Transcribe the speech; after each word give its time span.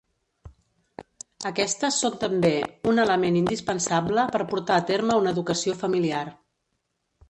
Aquestes 1.49 1.99
són 2.05 2.17
també 2.25 2.51
un 2.93 3.03
element 3.05 3.39
indispensable 3.45 4.27
per 4.39 4.45
portar 4.57 4.81
a 4.83 4.89
terme 4.93 5.23
una 5.25 5.39
educació 5.39 5.81
familiar. 5.87 6.29